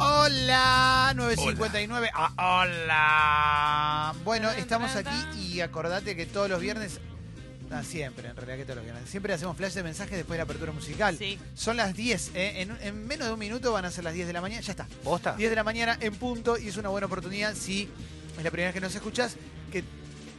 [0.00, 2.10] Hola, 959.
[2.14, 4.14] Ah, hola.
[4.24, 7.00] Bueno, estamos aquí y acordate que todos los viernes,
[7.72, 10.38] ah, siempre, en realidad que todos los viernes, siempre hacemos flash de mensajes después de
[10.38, 11.16] la apertura musical.
[11.18, 11.36] Sí.
[11.54, 12.62] Son las 10, ¿eh?
[12.62, 14.70] en, en menos de un minuto van a ser las 10 de la mañana, ya
[14.70, 14.86] está.
[15.02, 15.34] ¿Posta?
[15.34, 17.88] 10 de la mañana en punto y es una buena oportunidad si
[18.36, 19.34] es la primera vez que nos escuchas,
[19.72, 19.82] que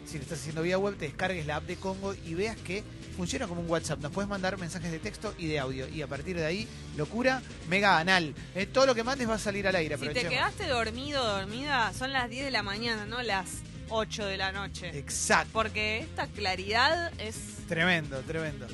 [0.07, 2.81] si lo estás haciendo vía web te descargues la app de Congo y veas que
[3.15, 3.99] funciona como un WhatsApp.
[3.99, 6.67] Nos puedes mandar mensajes de texto y de audio y a partir de ahí,
[6.97, 8.33] locura, mega anal.
[8.55, 9.97] Eh, todo lo que mandes va a salir al aire.
[9.97, 14.37] Si te quedaste dormido dormida, son las 10 de la mañana, no las 8 de
[14.37, 14.97] la noche.
[14.97, 15.49] Exacto.
[15.53, 17.35] Porque esta claridad es...
[17.67, 18.67] Tremendo, tremendo.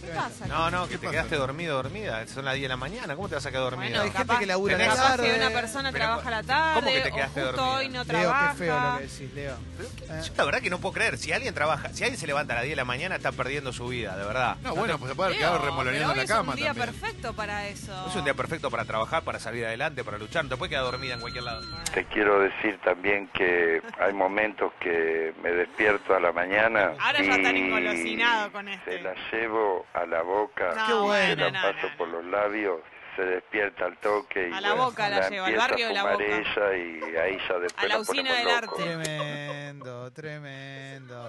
[0.00, 0.22] ¿Qué Tremendo.
[0.30, 0.46] pasa?
[0.46, 1.10] No, no, que ¿Qué te pasa?
[1.12, 2.26] quedaste dormido, dormida.
[2.26, 3.14] Son las 10 de la mañana.
[3.16, 3.90] ¿Cómo te vas a quedar dormido?
[3.90, 5.30] Bueno, Hay gente que labura la tarde.
[5.30, 7.76] que una persona Pero, trabaja a la tarde, ¿cómo que te quedaste o justo dormida?
[7.78, 8.50] hoy no Leo, trabaja.
[8.52, 9.54] qué feo lo que decís, Leo.
[9.54, 11.18] Eh, Yo la verdad que no puedo creer.
[11.18, 13.72] Si alguien trabaja, si alguien se levanta a las 10 de la mañana, está perdiendo
[13.72, 14.56] su vida, de verdad.
[14.62, 16.86] No, bueno, pues se puede haber quedado remoloneando en la cama Es un día también.
[16.86, 18.06] perfecto para eso.
[18.08, 20.44] Es un día perfecto para trabajar, para salir adelante, para luchar.
[20.44, 21.62] No te puedes quedar dormida en cualquier lado.
[21.92, 27.26] Te quiero decir también que hay momentos que me despierto a la mañana Ahora y
[27.26, 28.96] ya están engolosinados con este.
[28.98, 31.34] se la llevo a la boca, No, Qué bueno.
[31.46, 31.96] se la no, paso no.
[31.98, 32.80] por los labios,
[33.16, 36.00] se despierta al toque y A la boca la llevo, al empieza barrio de la
[36.00, 36.36] a fumar boca.
[36.36, 38.82] ella y ahí ya después A la la usina del arte.
[38.82, 41.28] Tremendo, tremendo.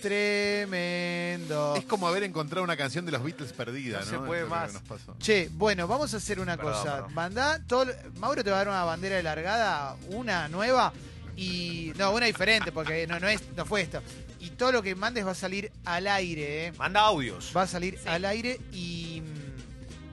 [0.00, 1.74] Tremendo.
[1.76, 4.10] Es como haber encontrado una canción de los Beatles perdida, No ¿no?
[4.10, 4.72] se puede Eso más.
[4.72, 5.14] nos pasó.
[5.18, 6.94] Che, bueno, vamos a hacer una Perdón, cosa.
[6.96, 7.14] perdón.
[7.14, 7.86] Mandá todo.
[8.18, 10.92] Mauro te va a dar una bandera de largada, una nueva
[11.36, 11.92] y.
[11.98, 14.02] No, una diferente, porque no, no, es, no fue esto.
[14.38, 16.72] Y todo lo que mandes va a salir al aire, ¿eh?
[16.72, 17.52] Manda audios.
[17.56, 18.08] Va a salir Sí.
[18.08, 19.22] al aire y.
[19.22, 19.50] mm,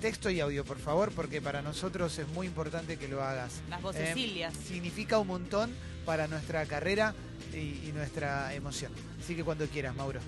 [0.01, 3.61] Texto y audio, por favor, porque para nosotros es muy importante que lo hagas.
[3.67, 4.53] Las Eh, vocecillas.
[4.53, 5.73] significa un montón
[6.05, 7.15] para nuestra carrera
[7.51, 7.57] y,
[7.87, 8.91] y nuestra emoción.
[9.19, 10.19] Así que cuando quieras, Mauro.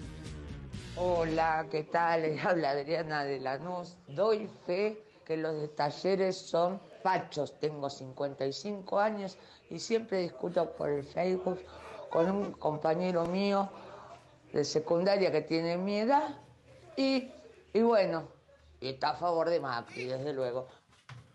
[0.95, 2.21] Hola, ¿qué tal?
[2.23, 3.95] Les habla Adriana de Lanús.
[4.07, 7.59] Doy fe que los de talleres son fachos.
[7.59, 9.37] Tengo 55 años
[9.69, 11.63] y siempre discuto por el Facebook
[12.09, 13.69] con un compañero mío
[14.51, 16.29] de secundaria que tiene mi edad
[16.97, 17.29] y,
[17.73, 18.27] y bueno,
[18.81, 20.67] y está a favor de Macri, desde luego.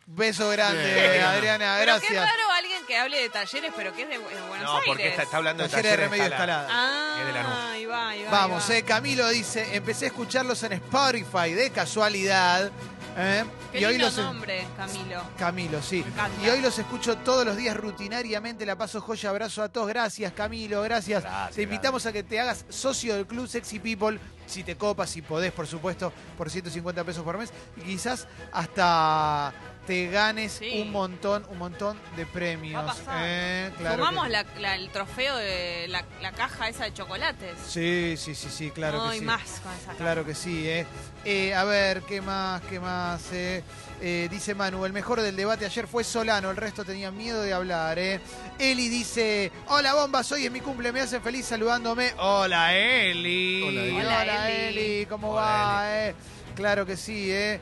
[0.07, 1.25] Beso grande, Bien.
[1.25, 2.25] Adriana, Pero qué gracias.
[2.31, 4.85] raro alguien que hable de talleres, pero que es de, Buenos No, Aires.
[4.87, 6.63] porque está, está hablando de Talleres de Remedio Escalada.
[6.67, 7.21] Escalada.
[7.21, 7.41] Es de.
[7.41, 8.31] Ah, ahí va, ahí va.
[8.31, 12.71] Vamos, ahí eh, Camilo dice, empecé a escucharlos en Spotify de casualidad.
[13.17, 13.45] ¿Eh?
[13.73, 15.23] Qué y hoy lindo los nombre, Camilo.
[15.39, 16.05] Camilo, sí.
[16.45, 18.67] Y hoy los escucho todos los días rutinariamente.
[18.67, 19.89] La paso joya, abrazo a todos.
[19.89, 21.23] Gracias, Camilo, gracias.
[21.23, 24.19] Gracias, te invitamos a que te hagas socio del Club Sexy People.
[24.47, 27.53] Si te copas, si podés, por supuesto, por 150 pesos por mes.
[27.77, 29.53] Y quizás hasta
[29.87, 30.81] te ganes Sí.
[30.83, 32.85] un montón, un montón de premios.
[32.85, 33.23] Va a pasar.
[33.27, 33.71] ¿eh?
[33.79, 37.57] Claro Fumamos que- la- la- el trofeo de la, la caja esa de chocolates.
[37.69, 39.25] Sí, sí, sí, sí, claro no que hay sí.
[39.25, 39.97] más con esa caja.
[39.99, 40.87] Claro que sí, ¿eh?
[41.25, 42.63] Eh, a ver, ¿qué más?
[42.63, 43.23] ¿Qué más?
[43.33, 43.63] eh?
[44.01, 47.53] Eh, dice Manu, el mejor del debate ayer fue Solano, el resto tenía miedo de
[47.55, 48.21] hablar, ¿eh?
[48.59, 52.13] Eli dice, hola bombas, hoy es mi cumple, me hacen feliz saludándome.
[52.19, 53.63] Hola Eli.
[53.63, 53.97] Hola, Eli.
[54.01, 54.79] Hola, Eli.
[54.97, 55.07] Eli.
[55.07, 56.07] ¿cómo Hola, va?
[56.09, 56.15] eh?
[56.55, 57.61] Claro que sí, ¿eh?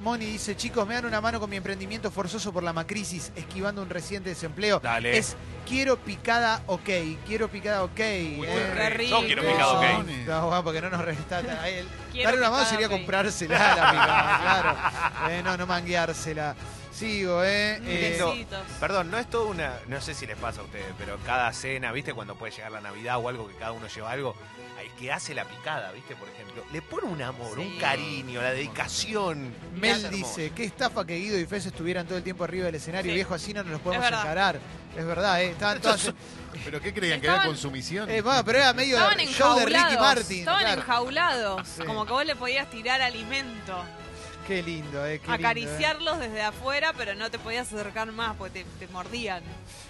[0.00, 3.82] Moni dice, chicos, me dan una mano con mi emprendimiento forzoso por la macrisis, esquivando
[3.82, 4.80] un reciente desempleo.
[4.80, 5.16] Dale.
[5.16, 5.36] Es
[5.68, 6.88] quiero picada ok,
[7.26, 7.98] quiero picada ok.
[7.98, 8.72] Uy, ¿eh?
[8.74, 9.20] qué rico.
[9.20, 9.84] Yo quiero picado, ok.
[10.26, 11.86] No, bueno, porque no nos resta a él.
[12.12, 15.32] Quiero Darle una mano picada, sería comprársela, la picada, claro.
[15.34, 16.56] Eh, no, no mangueársela.
[16.92, 17.76] Sigo, ¿eh?
[17.84, 18.30] eh Lindo.
[18.32, 18.60] Besitos.
[18.78, 19.78] Perdón, no es todo una.
[19.86, 22.12] No sé si les pasa a ustedes, pero cada cena, ¿viste?
[22.12, 24.34] Cuando puede llegar la Navidad o algo que cada uno lleva algo,
[24.80, 26.16] el que hace la picada, ¿viste?
[26.16, 27.60] Por ejemplo, le pone un amor, Sí.
[27.60, 29.54] un cariño, la dedicación.
[29.74, 33.10] Mel dice, qué estafa que Guido y Fez estuvieran todo el tiempo arriba del escenario,
[33.10, 33.14] Sí.
[33.14, 34.58] viejo, así no nos los podemos encarar.
[34.96, 35.50] Es verdad, ¿eh?
[35.50, 36.12] Estaban todas...
[36.64, 37.20] ¿Pero qué creían?
[37.20, 38.10] ¿Que era consumición?
[38.10, 39.66] Eh, bueno, pero era medio Estaban show de.
[39.66, 40.38] Ricky Martin.
[40.40, 40.80] Estaban claro.
[40.80, 41.68] enjaulados.
[41.68, 41.84] Sí.
[41.84, 43.84] Como que vos le podías tirar alimento.
[44.50, 45.20] Qué lindo, ¿eh?
[45.20, 45.46] Qué lindo, ¿eh?
[45.46, 49.44] acariciarlos desde afuera, pero no te podías acercar más porque te, te mordían.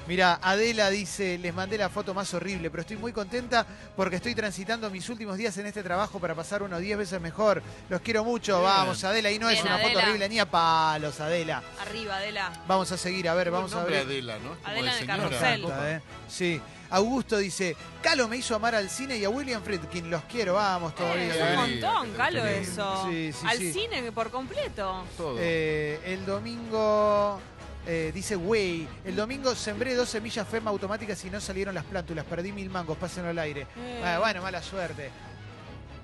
[0.06, 3.66] Mira, Adela dice, les mandé la foto más horrible, pero estoy muy contenta
[3.97, 7.62] porque estoy transitando mis últimos días en este trabajo para pasar unos 10 veces mejor.
[7.88, 8.71] Los quiero mucho, Bien.
[8.71, 9.30] vamos, Adela.
[9.30, 11.63] Y no es una foto horrible ni a palos, Adela.
[11.80, 12.53] Arriba, Adela.
[12.68, 14.03] Vamos a seguir, a ver, vamos a ver.
[14.03, 14.56] Adela, ¿no?
[14.56, 15.22] Como Adela de de señora.
[15.22, 15.65] Carrusel.
[15.65, 16.03] Encanta, ¿eh?
[16.28, 16.60] Sí.
[16.91, 20.10] Augusto dice, Calo me hizo amar al cine y a William Friedkin.
[20.10, 21.33] Los quiero, vamos todavía.
[21.33, 23.07] Qué un montón, Calo, eso.
[23.09, 23.72] Sí, sí, Al sí.
[23.72, 25.04] cine por completo.
[25.16, 25.37] Todo.
[25.39, 27.41] Eh, el domingo,
[27.87, 32.25] eh, dice, güey, el domingo sembré dos semillas FEMA automáticas y no salieron las plántulas.
[32.25, 33.66] Perdí mil mangos, pásenlo al aire.
[33.77, 34.03] Eh.
[34.04, 35.10] Ah, bueno, mala suerte.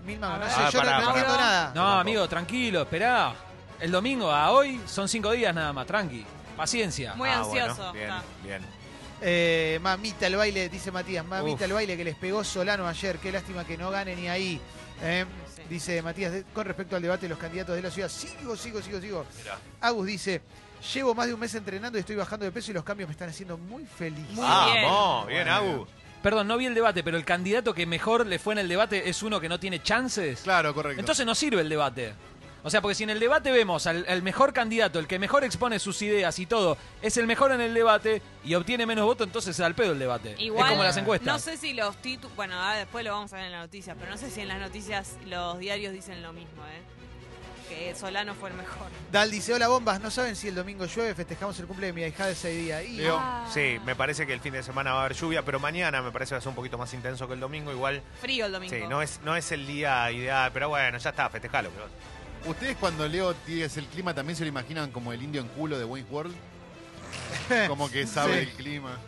[0.04, 1.72] Mil mangos, no A sé, yo no- Ah, entiendo nada.
[1.74, 3.34] No, amigo, tranquilo, esperá.
[3.80, 6.24] El domingo a hoy son cinco días nada más, tranqui.
[6.56, 7.14] Paciencia.
[7.16, 7.74] Muy Ah, ansioso.
[7.74, 8.22] bueno, bien, está.
[8.42, 8.75] bien.
[9.22, 11.62] Eh, mamita el baile, dice Matías, mamita Uf.
[11.62, 13.18] el baile que les pegó Solano ayer.
[13.18, 14.60] Qué lástima que no gane ni ahí.
[15.02, 15.24] Eh,
[15.54, 15.62] Sí.
[15.70, 18.82] Dice Matías, de- con respecto al debate de los candidatos de la ciudad, sigo, sigo,
[18.82, 19.26] sigo, sigo.
[19.42, 19.58] Mirá.
[19.80, 20.42] Agus dice,
[20.94, 23.12] llevo más de un mes entrenando y estoy bajando de peso y los cambios me
[23.12, 24.26] están haciendo muy feliz.
[24.30, 25.52] Muy Vamos, bien, Bueno.
[25.54, 25.88] Agus.
[26.22, 29.08] Perdón, no vi el debate, pero el candidato que mejor le fue en el debate
[29.08, 30.40] es uno que no tiene chances.
[30.42, 31.00] Claro, correcto.
[31.00, 32.14] Entonces no sirve el debate.
[32.66, 35.44] O sea, porque si en el debate vemos al, al mejor candidato, el que mejor
[35.44, 39.28] expone sus ideas y todo, es el mejor en el debate y obtiene menos votos,
[39.28, 40.34] entonces se da al pedo el debate.
[40.38, 41.32] Igual, es como las encuestas.
[41.32, 42.34] No sé si los títulos.
[42.34, 44.48] Bueno, ah, después lo vamos a ver en las noticias, pero no sé si en
[44.48, 46.82] las noticias los diarios dicen lo mismo, ¿eh?
[47.68, 48.88] Que Solano fue el mejor.
[49.12, 52.02] Dal dice, hola bombas, no saben si el domingo llueve, festejamos el cumple de mi
[52.02, 52.82] hija de ese día.
[52.82, 53.00] Y.
[53.08, 53.48] Ah.
[53.54, 56.10] Sí, me parece que el fin de semana va a haber lluvia, pero mañana me
[56.10, 57.70] parece que va a ser un poquito más intenso que el domingo.
[57.70, 58.74] Igual, Frío el domingo.
[58.74, 61.70] sí, no es, no es el día ideal, pero bueno, ya está, festejalo.
[61.70, 62.15] pero-
[62.46, 65.78] ¿Ustedes cuando Leo dice el clima también se lo imaginan como el indio en culo
[65.78, 66.34] de Wayne's World?
[67.68, 68.38] Como que sabe Sí.
[68.40, 68.98] el clima.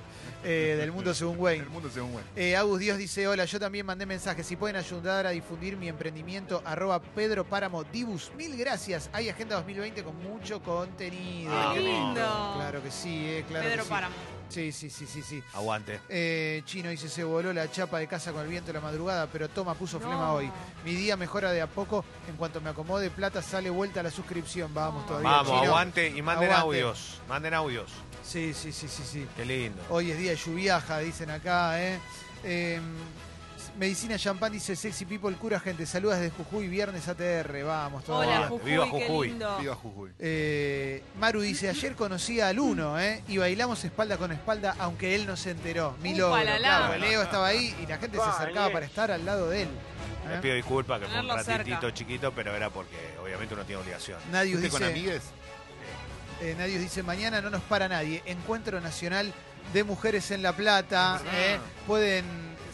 [0.44, 1.64] Eh, del mundo según Wayne.
[1.64, 2.28] El mundo según Wayne.
[2.36, 4.46] Eh, Agus Dios dice, hola, yo también mandé mensajes.
[4.46, 8.30] Si pueden ayudar a difundir mi emprendimiento, arroba Pedro Páramo Dibus.
[8.36, 9.10] Mil gracias.
[9.12, 11.52] Hay Agenda 2020 con mucho contenido.
[11.54, 12.52] Ah, ¡Qué lindo!
[12.56, 13.90] Claro que sí, eh, claro Pedro que sí.
[13.90, 14.14] Páramo.
[14.48, 15.42] Sí, sí, sí, sí, sí.
[15.52, 16.00] Aguante.
[16.08, 19.26] Eh, Chino dice, se voló la chapa de casa con el viento de la madrugada,
[19.30, 20.06] pero toma, puso No.
[20.06, 20.50] flema hoy.
[20.86, 22.02] Mi día mejora de a poco.
[22.30, 24.72] En cuanto me acomode plata, sale vuelta la suscripción.
[24.72, 25.62] Vamos todavía, Vamos, Chino.
[25.64, 26.80] aguante y manden Aguante.
[26.80, 27.20] audios.
[27.28, 27.90] Manden audios.
[28.28, 29.26] Sí, sí, sí, sí, sí.
[29.36, 29.82] Qué lindo.
[29.88, 31.98] Hoy es día de lluviaja, dicen acá, ¿eh?
[32.44, 32.78] Eh,
[33.78, 35.86] Medicina Champán dice Sexy People cura gente.
[35.86, 37.62] Saludas desde Jujuy, viernes ATR.
[37.64, 38.40] Vamos, todavía.
[38.40, 39.28] Hola, Jujuy, Viva qué Jujuy.
[39.28, 39.58] lindo.
[39.60, 40.10] Viva Jujuy.
[40.18, 43.22] Eh, Maru dice, ayer conocí al uno, ¿eh?
[43.28, 45.96] Y bailamos espalda con espalda, aunque él no se enteró.
[46.02, 46.36] Mi logro.
[46.44, 46.86] la, la.
[46.86, 49.68] Claro, Leo estaba ahí y la gente se acercaba para estar al lado de él.
[50.28, 50.40] Les ¿eh?
[50.42, 51.58] pido disculpas que fue un cerca.
[51.58, 54.18] ratitito chiquito, pero era porque obviamente uno tiene obligación.
[54.30, 55.22] Nadius ¿Fuiste con dice, amigues?
[56.40, 58.22] Eh, Nadius dice, mañana no nos para nadie.
[58.26, 59.32] Encuentro Nacional
[59.72, 61.20] de Mujeres en La Plata.
[61.34, 61.58] ¿eh?
[61.86, 62.24] Pueden,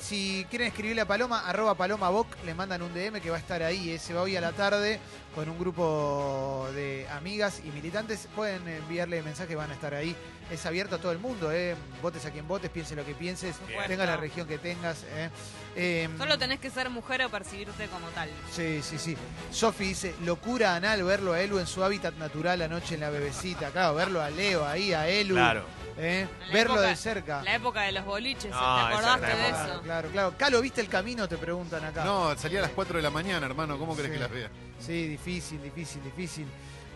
[0.08, 3.40] si quieren escribirle a Paloma, arroba Paloma Boc, le mandan un DM que va a
[3.40, 3.90] estar ahí.
[3.90, 5.00] eh, Se va hoy a la tarde
[5.34, 8.28] con un grupo de amigas y militantes.
[8.36, 10.14] Pueden enviarle mensajes, van a estar ahí.
[10.50, 11.74] Es abierto a todo el mundo, ¿eh?
[12.02, 13.84] votes a quien votes, piense lo que pienses, Bien.
[13.86, 15.04] tenga la región que tengas.
[15.04, 15.30] ¿eh?
[15.74, 18.28] Eh, Solo tenés que ser mujer o percibirte como tal.
[18.52, 19.16] Sí, sí, sí.
[19.50, 23.70] Sofi dice, locura anal verlo a Elu en su hábitat natural anoche en la bebecita.
[23.70, 25.34] Claro, verlo a Leo ahí, a Elu.
[25.34, 25.64] Claro.
[25.98, 26.26] ¿Eh?
[26.52, 27.42] Verlo época- de cerca.
[27.42, 29.54] La época de los boliches, No, ¿te acordaste de eso?
[29.56, 30.34] Claro, claro, claro.
[30.36, 31.28] Calo, ¿viste el camino?
[31.28, 32.04] Te preguntan acá.
[32.04, 33.78] No, salía a las 4 de la mañana, hermano.
[33.78, 34.14] ¿Cómo crees Sí.
[34.16, 34.48] que las vea?
[34.80, 36.46] Sí, difícil, difícil, difícil.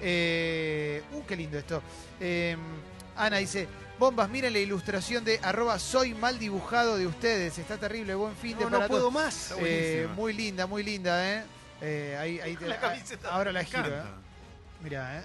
[0.00, 1.82] Eh, uh, qué lindo esto.
[2.20, 2.56] Eh,
[3.16, 3.66] Ana dice,
[3.98, 7.58] bombas, miren la ilustración de arroba soy mal dibujado de ustedes.
[7.58, 9.12] Está terrible, buen fin de para todos.
[9.12, 9.54] más.
[9.58, 11.44] Eh, muy linda, muy linda, ¿eh?
[11.80, 14.02] Eh, ahí, ahí te- La camiseta ahora la giro, ¿eh?
[14.82, 15.24] Mirá, ¿eh?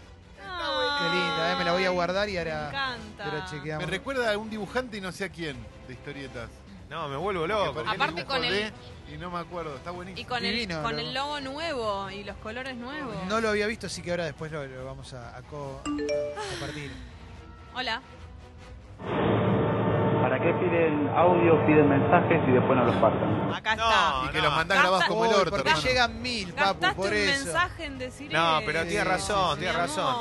[0.99, 1.55] Qué linda, ¿eh?
[1.57, 2.69] Me la voy a guardar y Me ahora...
[2.69, 3.45] encanta.
[3.49, 3.85] Chequeamos.
[3.85, 5.57] Me recuerda a un dibujante y no sé a quién
[5.87, 6.49] de historietas.
[6.89, 7.73] No, me vuelvo loco.
[7.73, 8.73] Porque Aparte con el- de-
[9.13, 10.21] Y no me acuerdo, está buenísimo.
[10.21, 13.15] Y con, Divino, el, con el logo nuevo y los colores nuevos.
[13.27, 16.49] No lo había visto, así que ahora después lo, lo vamos a, a co- a
[16.51, 16.91] compartir.
[17.75, 18.01] Hola.
[20.33, 23.53] ¿Para qué piden audio, piden mensajes y después no los pasan?
[23.53, 24.21] Acá No, está.
[24.25, 24.43] Y que no.
[24.45, 25.87] los mandás grabados como el orto, ¿Por qué hermano.
[25.87, 26.95] llegan mil, papu?
[26.95, 27.45] Por un eso.
[27.45, 30.15] mensaje en decir No, pero tiene Sí, razón, sí, tiene razón.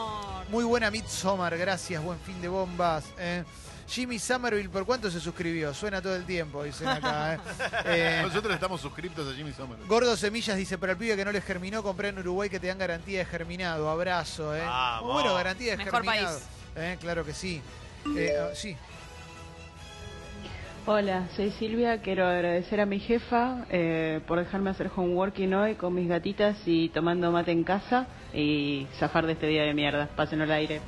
[0.50, 3.04] Muy buena Midsommar, gracias, buen fin de bombas.
[3.18, 3.42] eh.
[3.88, 5.72] Jimmy Somerville, ¿por cuánto se suscribió?
[5.72, 7.34] Suena todo el tiempo, dicen acá.
[7.34, 7.38] eh.
[7.86, 9.78] Eh, Nosotros estamos suscriptos a Jimmy Sommer.
[9.86, 12.66] Gordo Semillas dice, pero al pibe que no le germinó, compré en Uruguay que te
[12.66, 13.88] dan garantía de germinado.
[13.88, 14.62] Abrazo, ¿eh?
[15.02, 16.36] Muy bueno, garantía de Mejor germinado.
[16.38, 16.44] país.
[16.76, 17.62] Eh, Claro que sí.
[18.16, 18.76] Eh, ah, sí.
[20.84, 22.02] Hola, soy Silvia.
[22.02, 26.88] Quiero agradecer a mi jefa eh, por dejarme hacer homeworking hoy con mis gatitas y
[26.88, 30.08] tomando mate en casa y zafar de este día de mierda.
[30.16, 30.80] Pásenlo al aire.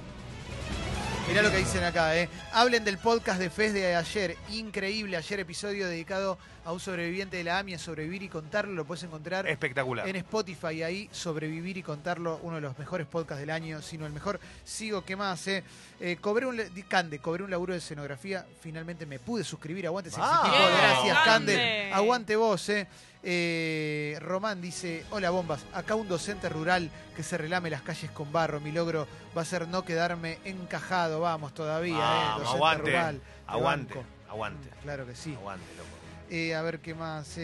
[1.27, 2.29] Mirá lo que dicen acá, ¿eh?
[2.53, 4.37] Hablen del podcast de Fez de ayer.
[4.51, 5.17] Increíble.
[5.17, 8.75] Ayer episodio dedicado a un sobreviviente de la AMIA, Sobrevivir y Contarlo.
[8.75, 10.07] Lo puedes encontrar Espectacular.
[10.07, 10.83] en Spotify.
[10.83, 14.39] Ahí, Sobrevivir y Contarlo, uno de los mejores podcasts del año, sino el mejor.
[14.65, 15.47] Sigo, ¿qué más?
[15.49, 15.65] Eh?
[15.99, 18.47] Eh, cobré un, Cande, cobré un laburo de escenografía.
[18.61, 19.87] Finalmente me pude suscribir.
[19.87, 20.73] Aguante, sexy Ah.
[20.79, 21.55] Gracias, Cande.
[21.55, 21.91] Cande.
[21.95, 22.87] Aguante vos, ¿eh?
[23.27, 28.31] Eh, Román dice, hola bombas, acá un docente rural que se relame las calles con
[28.31, 33.19] barro, mi logro va a ser no quedarme encajado, vamos todavía, eh, docente aguante, rural.
[33.21, 34.07] te aguante, banco.
[34.29, 34.69] aguante.
[34.69, 35.35] Mm, Claro que sí.
[35.35, 35.89] Aguante, loco.
[36.31, 37.39] Eh, a ver qué más.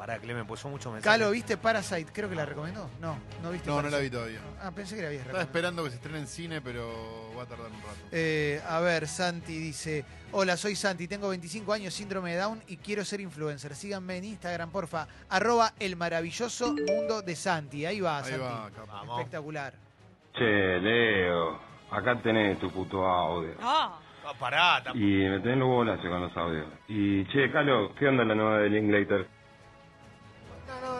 [0.00, 1.18] Pará, Clemen, pues son muchos mensajes.
[1.20, 2.10] Calo, ¿viste Parasite?
[2.10, 2.88] Creo que la recomendó.
[3.02, 4.02] No, no viste No, no la Parasite?
[4.02, 4.40] vi todavía.
[4.62, 5.58] Ah, pensé que la habías Estaba recomendado.
[5.58, 7.98] esperando que se estrene en cine, pero va a tardar un rato.
[8.10, 12.78] Eh, a ver, Santi dice, hola, soy Santi, tengo 25 años, síndrome de Down y
[12.78, 13.74] quiero ser influencer.
[13.76, 15.06] Síganme en Instagram, porfa.
[15.28, 17.84] Arroba el maravilloso mundo de Santi.
[17.84, 18.40] Ahí va, Ahí Santi.
[18.40, 18.86] va, capo.
[18.86, 19.18] Vamos.
[19.18, 19.74] Espectacular.
[20.32, 23.52] Che, Leo, acá tenés tu puto audio.
[23.60, 24.98] Ah, Ah, pará, tampoco.
[25.04, 26.66] Y me tenés los bolas con los audios.
[26.88, 29.26] Y che, Calo, ¿qué onda la nueva de Linklater?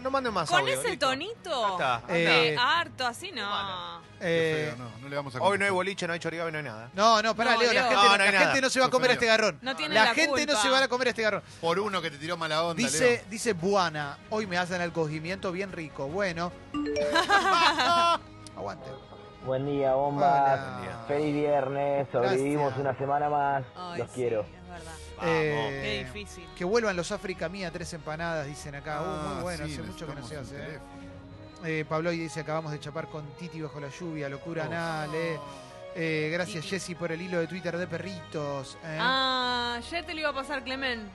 [0.02, 1.06] No, manden más Con audio, ese listo.
[1.08, 1.78] tonito.
[1.78, 4.00] Ya está, Eh, Eh, harto, así no.
[4.22, 6.64] Eh, no, no le vamos a Hoy no hay boliche, no hay chorigabe, no hay
[6.64, 6.90] nada.
[6.94, 7.82] no, no, pará, No, Leo, la Leo.
[7.82, 8.44] gente, No, no, no la hay nada.
[8.46, 9.58] gente no se va a comer este garrón.
[9.62, 10.62] No tiene la, la gente no culpa.
[10.62, 11.42] se va a comer este garrón.
[11.60, 13.24] Por uno que te tiró mala onda, Dice, Leo.
[13.30, 16.06] dice Buana, hoy me hacen el cogimiento bien rico.
[16.08, 16.52] Bueno.
[18.56, 18.90] Aguante.
[19.46, 20.58] Buen día, bombas.
[20.60, 21.04] Hola.
[21.08, 22.06] Feliz viernes.
[22.12, 22.80] Sobrevivimos Gracias.
[22.80, 23.64] una semana más.
[23.74, 24.40] Ay, Los sí, quiero.
[24.42, 24.92] Es verdad.
[25.22, 26.46] Eh, Qué difícil.
[26.56, 29.00] Que vuelvan los África Mía, tres empanadas, dicen acá.
[29.02, 30.56] Uh, Ah, muy bueno, sí, hace mucho que no se hace.
[30.56, 30.78] ¿eh?
[31.64, 34.66] Eh, Pablo y dice, acabamos de chapar con Titi bajo la lluvia, locura Oh.
[34.66, 35.10] anal.
[35.14, 35.38] eh.
[35.96, 36.64] Eh, gracias.
[36.64, 38.78] Jessy por el hilo de Twitter de perritos.
[38.84, 38.96] eh.
[39.00, 41.08] Ah, ayer te lo iba a pasar, Clemen.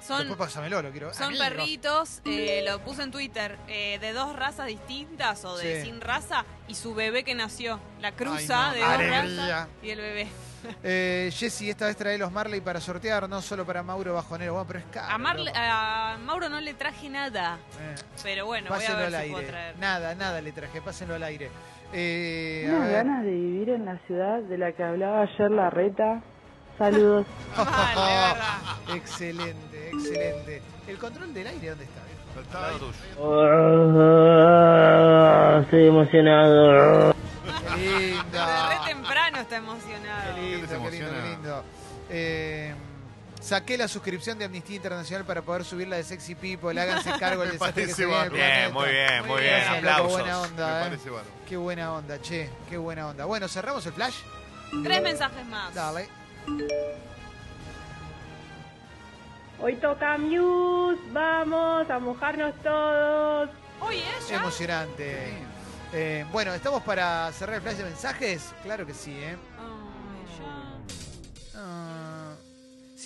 [0.00, 1.12] Son, Después pásamelo, lo quiero.
[1.14, 5.86] son perritos, eh, lo puse en Twitter, eh, de dos razas distintas o de Sí.
[5.90, 7.80] sin raza y su bebé que nació.
[8.00, 9.20] La cruza no, de dos alegría.
[9.56, 10.26] razas y el bebé.
[10.82, 14.52] Eh, Jessy, esta vez trae los Marley para sortear, no solo para Mauro Bajonero.
[14.54, 15.14] Bueno, pero es caro.
[15.14, 15.56] A, Marle- loco.
[15.60, 19.28] a Mauro no le traje nada, Eh, pero bueno, voy a pásenlo ver al si
[19.30, 19.52] puedo aire.
[19.52, 19.78] traer.
[19.78, 21.50] Nada, nada le traje, pásenlo al aire.
[21.92, 22.92] Eh, a Unas ver.
[22.96, 26.22] ganas de vivir en la ciudad de la que hablaba ayer la reta.
[26.78, 27.26] Saludos.
[27.56, 28.96] Mal, de verdad.
[28.96, 29.75] excelente,
[30.08, 30.62] excelente.
[30.88, 32.00] ¿El control del aire dónde está?
[32.04, 32.40] viejo?
[32.40, 32.92] Está Al lado ahí.
[35.56, 35.60] tuyo.
[35.62, 37.14] Estoy emocionado.
[37.74, 38.38] Qué lindo.
[38.38, 40.34] De re temprano está emocionado.
[40.34, 41.64] Qué lindo, ¿Qué lindo, qué lindo.
[42.08, 42.74] Eh,
[43.40, 46.78] saqué la suscripción de Amnistía Internacional para poder subir la de Sexy People.
[46.80, 48.30] Háganse cargo del desastre que se viene el.
[48.30, 49.84] Bien, muy bien, Muy bien.
[49.84, 50.52] loco, Aplausos.
[50.52, 50.80] Me eh.
[50.82, 51.10] parece.
[51.48, 52.50] Qué buena onda, che.
[52.68, 53.24] Qué buena onda.
[53.24, 54.16] Bueno, cerramos el flash.
[54.84, 55.74] Tres mensajes más.
[55.74, 56.08] Dale.
[59.60, 61.00] Hoy toca Muse.
[61.12, 63.50] Vamos a mojarnos todos.
[63.80, 64.36] Oye, ya.
[64.36, 65.32] Emocionante.
[65.92, 68.52] Eh, bueno, ¿estamos para cerrar el flash de mensajes?
[68.62, 69.36] Claro que sí, ¿eh?
[69.58, 71.60] Ay, ya.
[71.60, 71.85] Ah,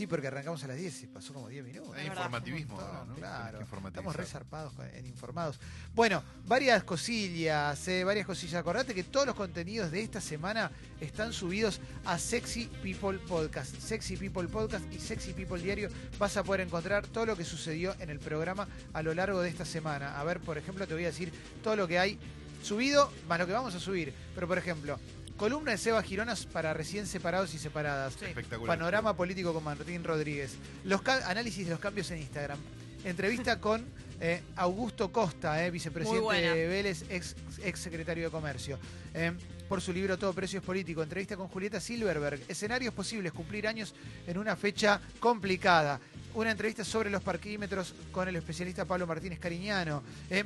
[0.01, 1.95] sí, porque arrancamos a las 10 y pasó como 10 minutos.
[1.95, 3.15] Hay informativismo Un montón, ahora, ¿no?
[3.17, 5.61] Claro, estamos resarpados en informados.
[5.95, 8.55] Bueno, varias cosillas, eh, varias cosillas.
[8.55, 10.71] Acordate que todos los contenidos de esta semana
[11.03, 13.79] están subidos a Sexy People Podcast.
[13.79, 15.91] Sexy People Podcast y Sexy People Diario.
[16.19, 19.51] Vas a poder encontrar todo lo que sucedió en el programa a lo largo de
[19.51, 20.19] esta semana.
[20.19, 21.31] A ver, por ejemplo, te voy a decir
[21.63, 22.19] todo lo que hay
[22.63, 24.15] subido, más lo que vamos a subir.
[24.35, 24.99] Pero, por ejemplo,
[25.41, 28.21] columna de Seba Gironas para recién separados y separadas.
[28.21, 28.77] Espectacular.
[28.77, 30.53] Panorama político con Martín Rodríguez.
[30.85, 32.59] Los análisis de los cambios en Instagram.
[33.05, 33.83] Entrevista con
[34.21, 36.21] eh, Augusto Costa, eh, vicepresidente
[36.55, 38.79] de Vélez, ex, ex secretario de Comercio.
[39.15, 39.33] Eh,
[39.67, 41.03] por su libro Todo Precio es Político.
[41.03, 42.43] Entrevista con Julieta Silverberg.
[42.47, 43.95] Escenarios posibles, cumplir años
[44.27, 45.99] en una fecha complicada.
[46.35, 50.03] Una entrevista sobre los parquímetros con el especialista Pablo Martínez Cariñano.
[50.29, 50.45] Eh,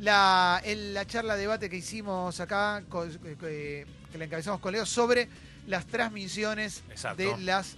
[0.00, 3.10] la, el- la charla debate que hicimos acá, con-
[3.42, 5.28] eh, que la encabezamos con Leo, sobre
[5.66, 7.22] las transmisiones Exacto.
[7.22, 7.76] de las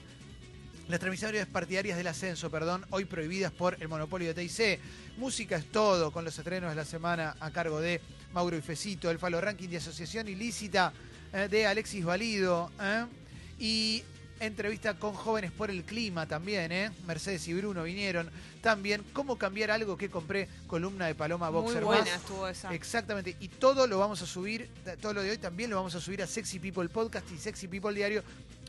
[0.87, 4.79] las transmisiones partidarias del ascenso, perdón, hoy prohibidas por el monopolio de TIC.
[5.17, 8.03] Música es todo, con los estrenos de la semana a cargo de
[8.35, 10.93] Mauro y Fecito, el Falo Ranking de Asociación Ilícita
[11.33, 12.71] eh, de Alexis Valido.
[12.83, 13.07] eh,
[13.59, 14.03] y
[14.41, 16.91] entrevista con jóvenes por el clima también, ¿eh?
[17.07, 18.31] Mercedes y Bruno vinieron.
[18.61, 22.15] También, cómo cambiar algo que compré, columna de Paloma Muy Boxer buena Bass.
[22.15, 22.75] estuvo esa.
[22.75, 24.69] Exactamente, y todo lo vamos a subir,
[25.01, 27.69] todo lo de hoy también lo vamos a subir a Sexy People Podcast y Sexy
[27.69, 28.23] People Diario,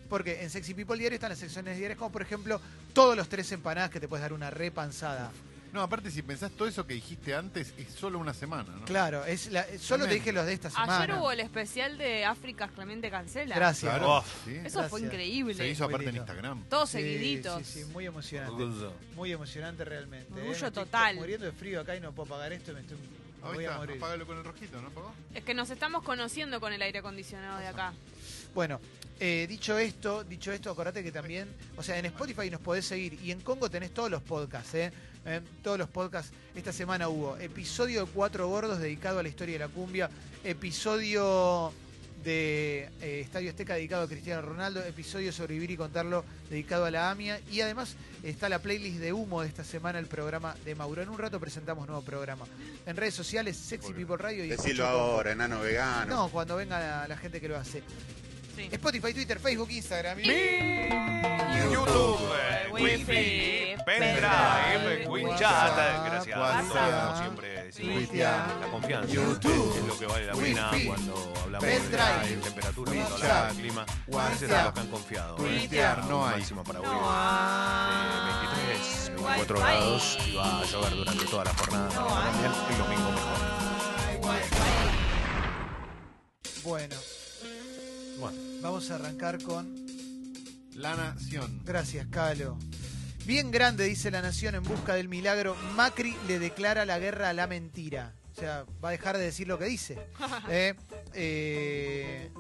[0.10, 2.60] porque en Sexy People Diario están las secciones diarias, como por ejemplo
[2.94, 5.32] todos los tres empanadas que te puedes dar una repanzada.
[5.76, 8.86] No, aparte, si pensás todo eso que dijiste antes, es solo una semana, ¿no?
[8.86, 11.02] Claro, es la- solo te dije los de esta semana.
[11.02, 13.54] Ayer hubo el especial de África Clemente Cancela.
[13.56, 13.92] Gracias.
[13.94, 14.24] Claro, Oh.
[14.46, 14.56] sí.
[14.64, 15.02] Eso fue Gracias.
[15.02, 15.54] increíble.
[15.54, 16.16] Se hizo Muy aparte en.
[16.16, 16.64] Instagram.
[16.70, 17.62] Todos Sí, seguiditos.
[17.68, 18.64] Sí, sí, muy emocionante.
[18.64, 18.94] Orgullo.
[19.18, 20.30] Muy emocionante realmente.
[20.30, 20.36] ¿eh?
[20.36, 21.16] Orgullo Me estoy total.
[21.18, 23.04] Muriendo de frío acá y no puedo pagar esto y me, estoy, me
[23.50, 23.98] Ahí voy a está, morir.
[23.98, 25.14] apágalo con el rojito, ¿no apagó?
[25.34, 27.92] Es que nos estamos conociendo con el aire acondicionado de acá.
[28.54, 28.80] Bueno,
[29.20, 33.20] eh, dicho esto, dicho esto, acordate que también, o sea, en Spotify nos podés seguir
[33.22, 34.94] y en Congo tenés todos los podcasts, ¿eh?
[35.26, 36.32] Eh, todos los podcasts.
[36.56, 40.10] Esta semana hubo episodio de Cuatro Gordos dedicado a la historia de la cumbia,
[40.44, 41.74] episodio
[42.24, 46.92] de eh, Estadio Azteca dedicado a Cristiano Ronaldo, episodio sobre Vivir y Contarlo dedicado a
[46.92, 50.76] la AMIA y además está la playlist de humo de esta semana, el programa de
[50.76, 51.02] Mauro.
[51.02, 52.46] En un rato presentamos nuevo programa.
[52.86, 54.84] En redes sociales, Sexy People Radio y Congo.
[54.84, 56.16] ahora, enano vegano.
[56.16, 57.82] No, cuando venga la, la gente que lo hace.
[58.56, 58.70] Sí.
[58.72, 60.20] Spotify, Twitter, Facebook, Instagram.
[60.20, 60.24] y-
[61.74, 65.76] YouTube, eh, Wi-Fi, pendrive, WeChat.
[66.06, 67.96] Gracias a WhatsApp, como siempre decimos.
[68.10, 72.36] WeChat, La confianza YouTube, es lo que vale la pena Wi-Fi, cuando hablamos pendrive, de
[72.42, 73.86] temperatura, cuando WeChat, hablamos de clima.
[74.08, 75.36] Gracias a los que han confiado.
[75.36, 75.40] ¿eh?
[75.40, 76.38] Twitter, no hay.
[76.40, 76.86] Máxima para hoy.
[76.86, 78.06] No hay.
[78.06, 79.68] de 23, 24 Wi-Fi.
[79.72, 81.90] grados y va a llover durante toda la jornada.
[81.96, 82.32] No Mañana hay.
[82.32, 83.56] también, el domingo mejor.
[86.64, 86.96] Bueno,
[88.20, 89.74] Bueno, vamos a arrancar con
[90.74, 91.62] La Nación.
[91.66, 92.58] Gracias, Calo.
[93.26, 95.56] Bien grande, dice la Nación en busca del milagro.
[95.76, 98.14] Macri le declara la guerra a la mentira.
[98.32, 99.98] O sea, va a dejar de decir lo que dice.
[100.50, 100.76] Eh,
[101.14, 102.32] eh,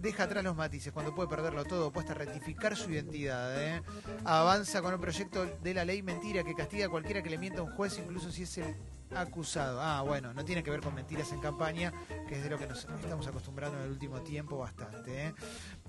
[0.00, 3.54] deja atrás los matices cuando puede perderlo todo, puesta a rectificar su identidad.
[3.60, 3.82] eh.
[4.24, 7.60] Avanza con el proyecto de la ley mentira que castiga a cualquiera que le mienta
[7.60, 8.74] a un juez, incluso si es el
[9.14, 9.80] acusado.
[9.80, 11.92] Ah, bueno, no tiene que ver con mentiras en campaña,
[12.28, 15.26] que es de lo que nos estamos acostumbrando en el último tiempo bastante.
[15.28, 15.34] eh.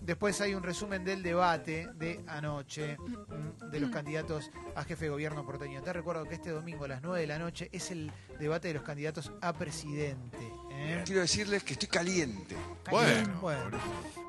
[0.01, 5.09] Después hay un resumen del debate de anoche mm, de los candidatos a jefe de
[5.11, 5.81] gobierno porteño.
[5.81, 8.75] Te recuerdo que este domingo a las 9 de la noche es el debate de
[8.75, 10.37] los candidatos a presidente.
[10.71, 11.01] ¿eh?
[11.05, 12.55] Quiero decirles que estoy caliente.
[12.89, 13.77] Bueno, Bueno,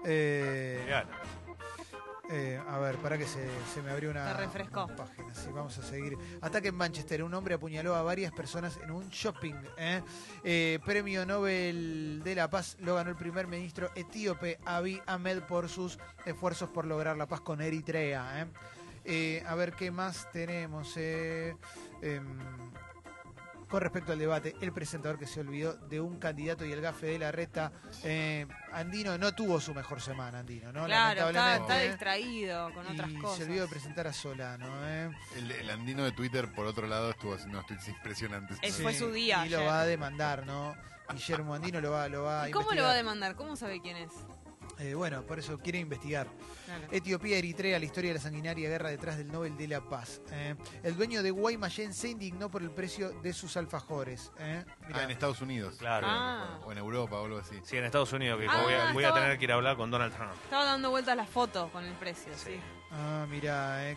[0.04, 0.84] eh,
[2.30, 4.84] eh, a ver, para que se, se me abrió una, refrescó.
[4.84, 5.34] una página.
[5.34, 6.16] Sí, vamos a seguir.
[6.42, 7.22] Ataque en Manchester.
[7.22, 9.54] Un hombre apuñaló a varias personas en un shopping.
[9.78, 10.02] ¿eh?
[10.44, 15.68] Eh, premio Nobel de la Paz lo ganó el primer ministro etíope Abiy Ahmed por
[15.68, 18.46] sus esfuerzos por lograr la paz con Eritrea.
[19.46, 20.96] a ver qué más tenemos.
[23.68, 27.06] Con respecto al debate, el presentador que se olvidó de un candidato y el gafe
[27.06, 27.70] de la reta,
[28.02, 30.86] eh, Andino no tuvo su mejor semana, Andino, ¿no?
[30.86, 31.88] Claro, está, Lamentablemente, está ¿eh?
[31.88, 33.36] distraído con otras cosas.
[33.38, 35.10] se olvidó de presentar a Solano, ¿eh?
[35.36, 38.58] El, el andino de Twitter, por otro lado, estuvo haciendo unos tweets impresionantes.
[38.62, 40.74] Es- fue su día Y lo va a demandar, ¿no?
[41.10, 43.34] Guillermo Andino lo va, lo va a ¿Y cómo lo va a demandar?
[43.34, 44.10] ¿Cómo sabe quién es?
[44.78, 46.28] Eh, bueno, por eso quiere investigar.
[46.66, 46.86] Claro.
[46.92, 50.20] Etiopía, Eritrea, la historia de la sanguinaria guerra detrás del Nobel de la Paz.
[50.30, 50.54] eh.
[50.82, 54.30] El dueño de Guaymallén se indignó por el precio de sus alfajores.
[54.38, 54.64] eh.
[54.92, 55.76] Ah, en Estados Unidos.
[55.78, 56.06] Claro.
[56.08, 56.60] Ah.
[56.64, 57.56] O en Europa o algo así.
[57.64, 59.54] Sí, en Estados Unidos, que Ah, voy, a, voy a estaba- tener que ir a
[59.56, 60.32] hablar con Donald Trump.
[60.44, 62.60] Estaba dando vueltas la foto con el precio, sí.
[62.90, 63.96] Ah, mirá, eh.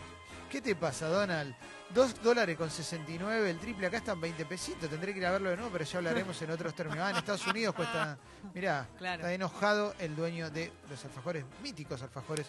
[0.52, 1.54] ¿Qué te pasa, Donald?
[1.94, 4.90] Dos dólares con 69, el triple acá están 20 pesitos.
[4.90, 7.02] Tendré que ir a verlo de nuevo, pero ya hablaremos en otros términos.
[7.06, 8.18] Ah, en Estados Unidos cuesta.
[8.54, 9.20] Mirá, Claro.
[9.22, 12.48] está enojado el dueño de los alfajores, míticos alfajores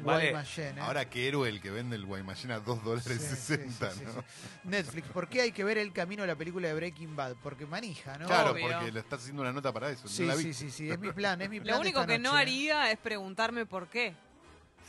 [0.00, 0.30] Vale.
[0.30, 0.78] Guaymallén.
[0.78, 0.80] ¿eh?
[0.80, 4.04] Ahora qué héroe el que vende el Guaymallén a 2 dólares Sí, 60, sí, sí,
[4.04, 4.12] ¿no?
[4.12, 4.18] sí.
[4.64, 7.34] Netflix, ¿por qué hay que ver el camino de la película de Breaking Bad?
[7.42, 8.26] Porque manija, ¿no?
[8.26, 8.68] Claro, Obvio.
[8.68, 10.06] porque le estás haciendo una nota para eso.
[10.08, 11.76] Sí, no la sí, sí, sí, es mi plan, es mi plan.
[11.76, 12.42] Lo único esta que no noche.
[12.42, 14.14] haría es preguntarme por qué.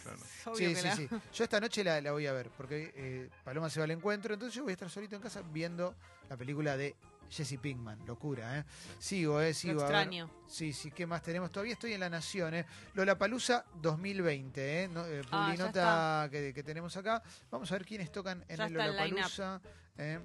[0.03, 0.19] Claro.
[0.55, 1.07] Sí, sí, la- sí.
[1.33, 4.33] Yo esta noche la, la voy a ver, porque eh, Paloma se va al encuentro,
[4.33, 5.95] entonces yo voy a estar solito en casa viendo
[6.29, 6.95] la película de
[7.29, 8.05] Jesse Pinkman.
[8.07, 8.63] Locura, ¿eh?
[8.97, 9.53] Sigo, ¿eh?
[9.53, 9.81] Sigo.
[9.81, 9.95] a ver.
[9.95, 10.31] extraño.
[10.47, 11.51] Sí, sí, ¿qué más tenemos?
[11.51, 12.65] Todavía estoy en La Nación, ¿eh?
[12.95, 14.87] Lollapalooza 2020, ¿eh?
[14.87, 17.21] No, eh, Ah, publinota que, que tenemos acá.
[17.51, 19.61] Vamos a ver quiénes tocan en Ya el Lollapalooza
[19.97, 20.19] eh,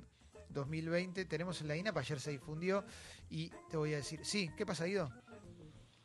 [0.49, 1.25] 2020.
[1.27, 2.85] Tenemos el line-up, ayer se difundió
[3.29, 4.21] y te voy a decir...
[4.25, 5.11] Sí, ¿qué pasa, Guido?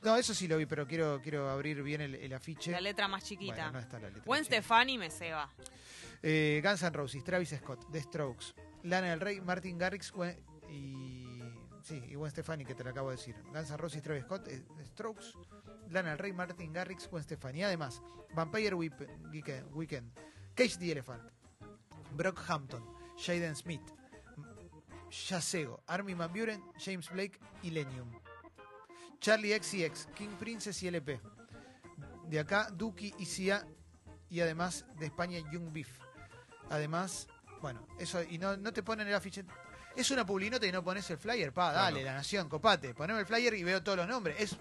[0.01, 2.71] No, eso sí lo vi, pero quiero, quiero abrir bien el, el afiche.
[2.71, 3.55] La letra más chiquita.
[3.55, 4.45] Bueno, no está la letra Gwen.
[4.45, 5.49] Stefani me ceba.
[6.23, 10.37] Eh, Guns N' Roses, Travis Scott, The Strokes, Lana del Rey, Martin Garrix Gwen-
[10.69, 11.27] y.
[11.83, 13.35] Sí, y Gwen Stefani, que te lo acabo de decir.
[13.53, 15.33] Guns N' Roses, Travis Scott, eh, The Strokes,
[15.89, 17.63] Lana del Rey, Martin Garrix, Gwen Stefani.
[17.63, 18.01] Además,
[18.33, 20.11] Vampire Weekend, Weekend,
[20.55, 21.23] Cage the Elephant,
[22.15, 22.83] Brock Hampton,
[23.17, 23.81] Jaden Smith,
[25.09, 28.09] Yasego, Armin Van Buren, James Blake y Lenium.
[29.19, 31.19] Charlie XCX, King Princess y LP.
[32.27, 33.65] De acá, Duki y Sia
[34.29, 35.89] y además de España Young Beef.
[36.69, 37.27] Además,
[37.61, 39.43] bueno, eso, y no, no te ponen el afiche.
[39.95, 42.05] Es una publinota y no pones el flyer, pa, dale, Claro.
[42.05, 44.39] la nación, copate, poneme el flyer y veo todos los nombres.
[44.39, 44.57] Es,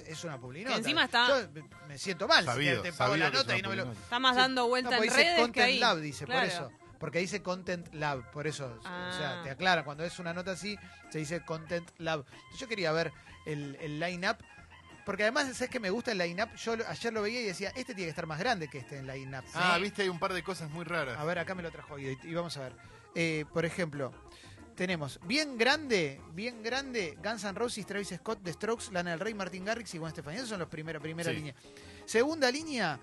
[0.00, 0.76] es una publinota.
[0.76, 3.68] Encima está- Yo me siento mal Sabido, si te pago sabido la nota y no
[3.70, 3.92] me lo.
[3.92, 4.40] Está más Sí.
[4.40, 5.78] dando vuelta No, en dice redes que Content ahí.
[5.78, 6.40] Lab, dice, Claro.
[6.40, 6.72] por eso.
[7.00, 8.66] Porque dice Content Lab, por eso.
[8.78, 9.42] O sea, Ah.
[9.42, 10.76] te aclara, cuando es una nota así,
[11.10, 12.24] se dice Content Lab.
[12.58, 13.10] Yo quería ver
[13.46, 14.36] el, el line-up.
[15.06, 16.54] Porque además, ¿sabes que me gusta el line-up?
[16.56, 18.98] Yo lo- ayer lo veía y decía, este tiene que estar más grande que este
[18.98, 19.44] en line-up.
[19.54, 21.18] Ah, viste, hay un par de cosas muy raras.
[21.18, 22.76] A ver, acá me lo trajo y, y vamos a ver.
[23.14, 24.12] Eh, por ejemplo,
[24.76, 29.32] tenemos bien grande, bien grande, Guns N' Roses, Travis Scott, The Strokes, Lana del Rey,
[29.34, 30.36] Martin Garrix y Gwen Stefani.
[30.36, 31.36] Esos son los primera, primera Sí.
[31.36, 31.54] línea.
[32.04, 33.00] Segunda línea,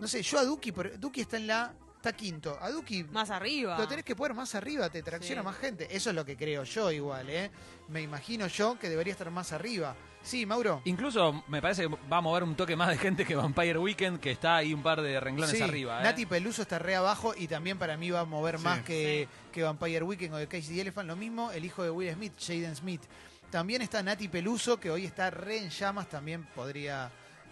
[0.00, 1.72] no sé, yo a Duki, Duki está en la,
[2.06, 2.56] está quinto.
[2.60, 3.76] A Duki Más arriba.
[3.78, 5.44] lo tenés que poner más arriba, te tracciona Sí.
[5.44, 5.88] más gente.
[5.90, 7.50] Eso es lo que creo yo igual, ¿eh?
[7.88, 9.96] Me imagino yo que debería estar más arriba.
[10.22, 10.82] Sí, Mauro.
[10.84, 14.18] Incluso me parece que va a mover un toque más de gente que Vampire Weekend,
[14.20, 16.00] que está ahí un par de renglones Sí, arriba.
[16.00, 16.04] ¿eh?
[16.04, 18.64] Nati Peluso está re abajo y también para mí va a mover Sí.
[18.64, 21.08] más que, que Vampire Weekend o de Cage the Elephant.
[21.08, 23.02] Lo mismo el hijo de Will Smith, Jaden Smith.
[23.50, 27.10] También está Nati Peluso, que hoy está re en llamas, también podría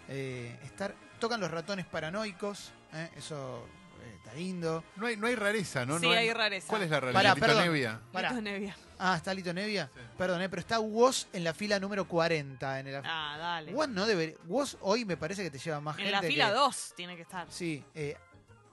[0.09, 0.93] eh, estar.
[1.19, 3.09] Tocan los ratones paranoicos, ¿eh?
[3.17, 3.65] eso
[4.13, 4.83] está lindo.
[4.95, 5.99] No hay, no hay rareza, ¿no?
[5.99, 6.67] Sí, No hay rareza.
[6.67, 7.19] ¿Cuál es la rareza?
[7.19, 7.63] Pará, Lito perdón.
[7.65, 8.01] Nevia.
[8.11, 8.29] Pará.
[8.29, 8.77] Lito Nevia.
[8.99, 9.89] Ah, está Lito Nevia.
[9.93, 10.01] Sí.
[10.17, 12.79] Perdón, eh, pero está Woz en la fila número 40.
[12.79, 13.01] En el...
[13.03, 13.73] Ah, dale.
[13.73, 14.37] Woz no debe.
[14.47, 16.11] Woz hoy me parece que te lleva más En gente.
[16.11, 17.47] la fila que- 2 tiene que estar.
[17.49, 18.15] Sí, eh,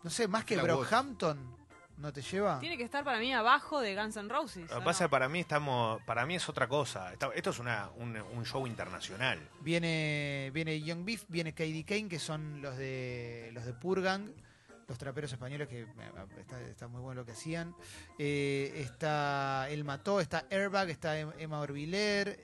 [0.02, 0.56] no sé, más que.
[0.56, 1.62] Brockhampton.
[1.98, 2.58] ¿No te lleva?
[2.58, 4.68] Tiene que estar para mí abajo de Guns N' Roses.
[4.70, 5.06] Lo ¿o que pasa es no?
[5.06, 7.12] que para mí estamos, para mí es otra cosa.
[7.12, 9.38] Esto es una, un, un show internacional.
[9.60, 14.32] Viene, viene Young Beef, viene Katie Kane, que son los de los de Purgang,
[14.92, 15.86] los traperos españoles que eh,
[16.38, 17.74] está, está muy bueno lo que hacían.
[18.18, 22.38] Eh, está El Mató, está Airbag, está Em- Emma Orbiler.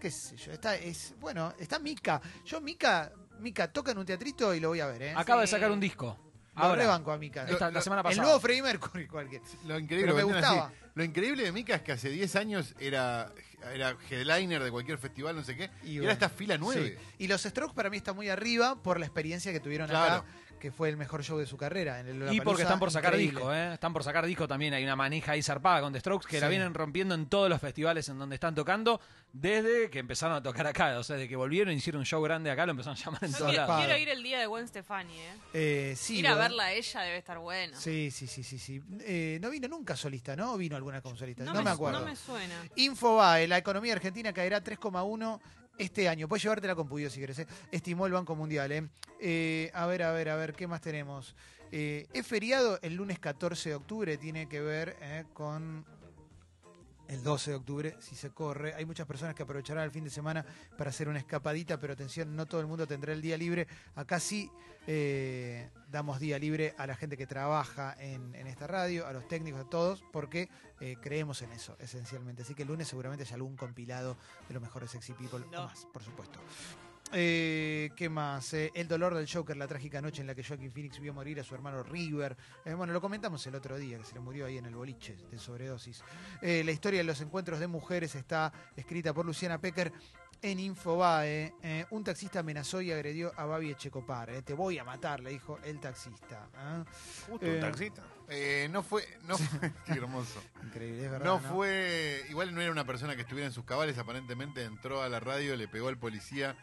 [0.00, 2.20] Qué sé yo, está, es, bueno, está Mika.
[2.44, 5.14] Yo Mika, Mika toca en un teatrito y lo voy a ver, ¿eh?
[5.16, 6.18] Acaba de sacar un disco.
[6.56, 6.82] Lo Ahora.
[6.82, 7.44] rebanco a Mika.
[7.48, 8.22] Esta- la semana El pasada.
[8.24, 9.42] nuevo Freddie Mercury, cualquier.
[9.64, 10.66] Lo increíble, Pero me lo vendieron gustaba.
[10.66, 10.92] así.
[10.96, 13.32] Lo increíble de Mika es que hace 10 años era,
[13.72, 15.70] era headliner de cualquier festival, no sé qué.
[15.84, 16.96] Y, bueno, ahora está fila 9.
[16.98, 17.06] sí.
[17.24, 20.14] Y los Strokes para mí está muy arriba por la experiencia que tuvieron Claro.
[20.16, 20.24] acá,
[20.58, 22.00] que fue el mejor show de su carrera.
[22.00, 23.40] En el Y porque están por sacar increíble.
[23.40, 23.74] disco, ¿eh?
[23.74, 24.74] Están por sacar disco también.
[24.74, 27.60] Hay una manija ahí zarpada con The Strokes que la vienen rompiendo en todos los
[27.60, 29.00] festivales en donde están tocando
[29.32, 30.98] desde que empezaron a tocar acá.
[30.98, 33.32] O sea, de que volvieron, hicieron un show grande acá, lo empezaron a llamar en
[33.32, 33.84] Yo todos quiero, lados.
[33.84, 35.34] quiero ir el día de Gwen Stefani, ¿eh?
[35.54, 37.78] Eh, sí, ir a verla a ella debe estar bueno.
[37.78, 38.58] Sí, sí, sí, sí.
[38.58, 38.82] sí.
[39.00, 40.54] Eh, no vino nunca solista, ¿no?
[40.54, 41.44] ¿O vino alguna como solista?
[41.44, 42.00] No, No, me, acuerdo.
[42.00, 42.54] No me suena.
[42.76, 45.40] Infobae, la economía argentina caerá 3,1
[45.78, 46.28] este año.
[46.28, 47.38] Puedes llevártela con Puyo si querés.
[47.40, 47.46] ¿eh?
[47.70, 48.72] Estimó el Banco Mundial.
[48.72, 48.88] ¿eh?
[49.20, 51.34] Eh, a ver, a ver, a ver, ¿qué más tenemos?
[51.70, 55.84] Eh, es feriado el lunes 14 de octubre, tiene que ver eh, con
[57.08, 58.74] el 12 de octubre, si se corre.
[58.74, 60.44] Hay muchas personas que aprovecharán el fin de semana
[60.76, 63.66] para hacer una escapadita, pero atención, no todo el mundo tendrá el día libre.
[63.94, 64.50] Acá sí
[64.86, 69.26] eh, damos día libre a la gente que trabaja en, en esta radio, a los
[69.26, 70.48] técnicos, a todos, porque
[70.80, 72.42] eh, creemos en eso, esencialmente.
[72.42, 74.16] Así que el lunes seguramente haya algún compilado
[74.46, 76.38] de los mejores Sexy People, o más, por supuesto.
[77.12, 78.52] Eh, ¿Qué más?
[78.54, 81.40] Eh, el dolor del Joker, la trágica noche en la que Joaquin Phoenix vio morir
[81.40, 82.36] a su hermano River.
[82.64, 85.16] Eh, bueno, lo comentamos el otro día, que se le murió ahí en el boliche
[85.30, 86.02] de sobredosis.
[86.42, 89.92] Eh, la historia de los encuentros de mujeres está escrita por Luciana Pecker
[90.42, 91.54] en Infobae.
[91.62, 94.30] Eh, un taxista amenazó y agredió a Babi Echecopar.
[94.42, 96.48] Te voy a matar, le dijo el taxista.
[96.56, 96.84] ¿ah?
[97.28, 98.02] Justo un taxista.
[98.28, 99.04] Eh, no fue.
[99.26, 100.42] No fue qué hermoso.
[100.62, 101.26] Increíble, es verdad.
[101.26, 102.24] No fue.
[102.28, 103.98] Igual no era una persona que estuviera en sus cabales.
[103.98, 106.56] Aparentemente entró a la radio, le pegó al policía.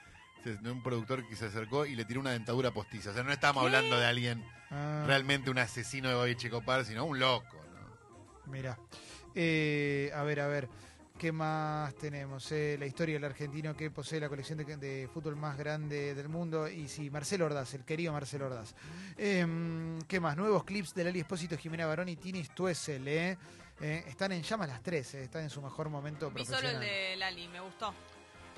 [0.53, 3.11] Se- Un productor que se acercó y le tiró una dentadura postiza.
[3.11, 3.75] O sea, no estábamos ¿Qué?
[3.75, 5.03] hablando de alguien Ah.
[5.07, 7.57] realmente un asesino de Bobby Checopar, sino un loco.
[7.73, 8.51] ¿no?
[8.51, 8.77] Mira.
[9.33, 10.67] Eh, a ver, a ver.
[11.17, 12.51] ¿Qué más tenemos?
[12.51, 16.27] Eh, la historia del argentino que posee la colección de, de fútbol más grande del
[16.27, 16.67] mundo.
[16.67, 18.75] Y sí, Marcelo Ordaz, el querido Marcelo Ordaz.
[19.17, 20.35] Eh, ¿Qué más?
[20.35, 23.07] Nuevos clips de Lali Espósito, Jimena Barón y Tini Stuessel.
[23.07, 23.37] Eh.
[23.79, 26.83] Eh, están en llamas las tres, eh, están en su mejor momento Vi solo profesional.
[26.83, 27.93] el de Lali, me gustó.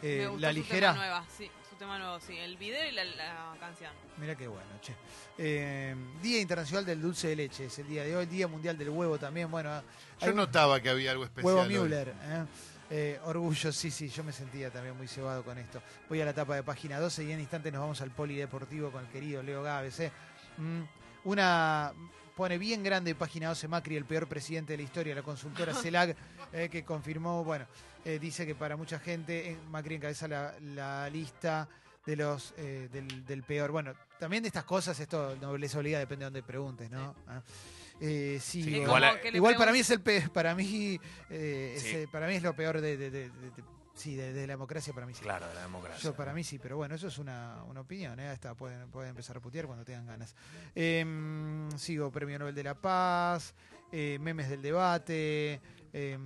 [0.01, 0.93] Eh, me gustó la ligera.
[0.93, 2.35] nueva, sí, tema nuevo, sí.
[2.37, 3.91] El video y la, la canción.
[4.17, 4.93] Mira qué bueno, che.
[5.37, 8.25] Eh, día Internacional del Dulce de Leche es el día de hoy.
[8.25, 9.49] Día Mundial del Huevo también.
[9.51, 9.81] Bueno,
[10.19, 11.45] Yo hay- notaba que había algo especial.
[11.45, 11.67] Huevo hoy.
[11.89, 12.09] Müller.
[12.09, 12.45] ¿eh?
[12.89, 15.81] Eh, orgullo, sí, sí, yo me sentía también muy cebado con esto.
[16.07, 19.03] Voy a la etapa de página 12 y en instante nos vamos al polideportivo con
[19.05, 19.99] el querido Leo Gávez.
[19.99, 20.11] ¿eh?
[20.57, 20.83] Mm,
[21.25, 21.91] una
[22.37, 26.15] pone bien grande página 12 Macri, el peor presidente de la historia, la consultora CELAG,
[26.53, 27.65] eh, que confirmó, bueno,
[28.05, 31.67] eh, dice que para mucha gente eh, Macri encabeza la, la lista
[32.05, 33.71] de los eh, del, del peor.
[33.71, 37.15] Bueno, también de estas cosas, esto no les obliga, depende de donde preguntes, ¿no?
[37.27, 37.41] Ah.
[37.99, 40.99] Eh, sí, Sí, igual, para mí es el pe- para mí
[41.31, 42.05] eh, es, Sí.
[42.11, 44.93] para mí es lo peor de, de- de- de- de- sí de, de la democracia
[44.93, 45.21] para mí sí.
[45.23, 46.01] Claro, de la democracia.
[46.03, 48.31] Yo para mí sí, pero bueno, eso es una, una opinión, ¿eh?
[48.31, 50.35] Esta pueden, pueden empezar a putear cuando tengan ganas.
[50.75, 53.53] Em, sigo Premio Nobel de la Paz,
[53.91, 55.59] eh, memes del debate,
[55.91, 56.21] em,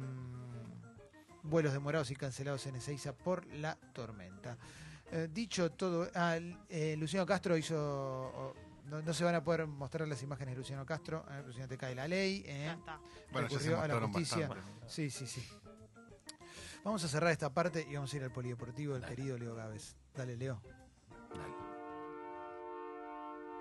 [1.43, 4.57] vuelos demorados y cancelados en Ezeiza por la tormenta.
[5.11, 6.37] Eh, dicho todo, ah,
[6.69, 8.53] eh, Luciano Castro hizo...
[8.85, 11.77] no, no se van a poder mostrar las imágenes de Luciano Castro, eh, Luciano te
[11.77, 12.99] cae la ley, eh, Ya está.
[13.31, 14.47] Bueno, ya se recurrió a la justicia.
[14.47, 14.89] bastante.
[14.89, 15.41] Sí, sí, sí.
[16.83, 19.95] Vamos a cerrar esta parte y vamos a ir al polideportivo del querido Leo Gávez.
[20.15, 20.61] Dale, Leo.
[21.29, 21.70] Dale.